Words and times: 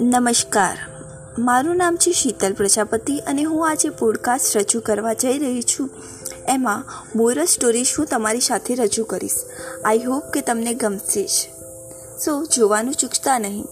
નમસ્કાર. 0.00 0.78
મારું 1.38 1.76
નામ 1.76 1.96
છે 1.96 2.12
શીતલ 2.12 2.52
પ્રજાપતિ 2.52 3.18
અને 3.18 3.42
હું 3.42 3.70
આજે 3.70 3.90
પોડકાસ્ટ 3.90 4.56
રજૂ 4.56 4.80
કરવા 4.80 5.12
જઈ 5.12 5.38
રહી 5.38 5.62
છું. 5.62 5.90
એમાં 6.48 6.84
બોરસ 7.16 7.48
સ્ટોરીઝ 7.48 7.86
હું 7.98 8.06
તમારી 8.06 8.40
સાથે 8.40 8.74
રજૂ 8.74 9.04
કરીશ. 9.04 9.34
આઈ 9.84 9.98
હોપ 9.98 10.24
કે 10.24 10.40
તમને 10.40 10.74
ગમશે 10.74 11.26
જ. 11.26 11.30
સો 12.24 12.44
જોવાનું 12.44 12.94
ચૂકતા 12.94 13.38
નહીં. 13.38 13.64